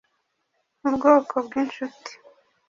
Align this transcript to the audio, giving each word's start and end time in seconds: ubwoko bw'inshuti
ubwoko 0.87 1.33
bw'inshuti 1.45 2.11